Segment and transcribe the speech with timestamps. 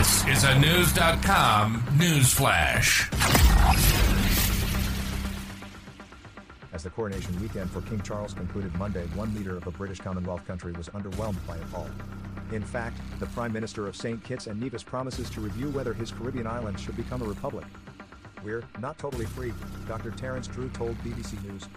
[0.00, 3.10] This is a News.com news flash.
[6.72, 10.46] As the coronation weekend for King Charles concluded Monday, one leader of a British Commonwealth
[10.46, 11.86] country was underwhelmed by it all.
[12.50, 14.24] In fact, the Prime Minister of St.
[14.24, 17.66] Kitts and Nevis promises to review whether his Caribbean islands should become a republic.
[18.42, 19.52] We're not totally free,
[19.86, 20.12] Dr.
[20.12, 21.68] Terrance Drew told BBC News.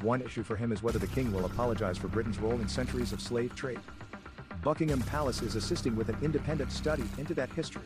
[0.00, 3.12] One issue for him is whether the king will apologize for Britain's role in centuries
[3.12, 3.80] of slave trade.
[4.66, 7.84] Buckingham Palace is assisting with an independent study into that history.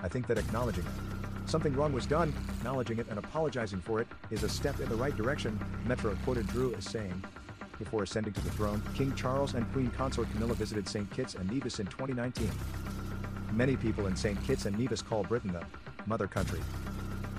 [0.00, 4.06] I think that acknowledging it, something wrong was done, acknowledging it and apologizing for it,
[4.30, 7.20] is a step in the right direction, Metro quoted Drew as saying.
[7.80, 11.10] Before ascending to the throne, King Charles and Queen Consort Camilla visited St.
[11.10, 12.48] Kitts and Nevis in 2019.
[13.52, 14.40] Many people in St.
[14.44, 15.64] Kitts and Nevis call Britain the
[16.06, 16.60] mother country.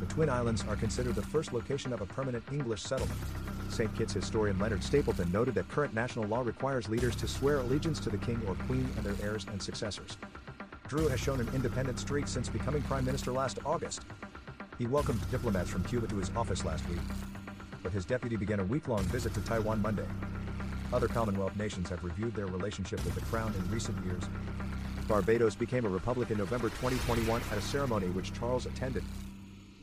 [0.01, 3.21] The Twin Islands are considered the first location of a permanent English settlement.
[3.69, 3.93] St.
[3.95, 8.09] Kitts historian Leonard Stapleton noted that current national law requires leaders to swear allegiance to
[8.09, 10.17] the king or queen and their heirs and successors.
[10.87, 14.03] Drew has shown an independent streak since becoming prime minister last August.
[14.77, 16.99] He welcomed diplomats from Cuba to his office last week,
[17.81, 20.07] but his deputy began a week-long visit to Taiwan Monday.
[20.93, 24.23] Other Commonwealth nations have reviewed their relationship with the crown in recent years.
[25.07, 29.03] Barbados became a republic in November 2021 at a ceremony which Charles attended,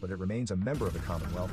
[0.01, 1.53] but it remains a member of the Commonwealth.